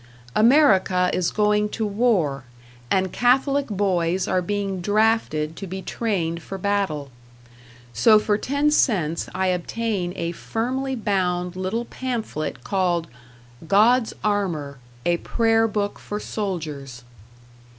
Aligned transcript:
America 0.35 1.11
is 1.13 1.29
going 1.29 1.69
to 1.69 1.85
war, 1.85 2.43
and 2.89 3.11
Catholic 3.11 3.67
boys 3.67 4.27
are 4.27 4.41
being 4.41 4.81
drafted 4.81 5.55
to 5.57 5.67
be 5.67 5.83
trained 5.83 6.41
for 6.41 6.57
battle; 6.57 7.11
so 7.93 8.17
for 8.17 8.35
ten 8.35 8.71
cents 8.71 9.29
I 9.35 9.49
obtain 9.49 10.11
a 10.15 10.31
firmly 10.31 10.95
bound 10.95 11.55
little 11.55 11.85
pamphlet 11.85 12.63
called 12.63 13.09
"God's 13.67 14.15
Armor, 14.23 14.79
a 15.05 15.17
Prayer 15.17 15.67
Book 15.67 15.99
for 15.99 16.19
Soldiers." 16.19 17.03